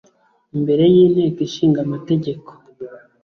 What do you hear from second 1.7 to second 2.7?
Amategeko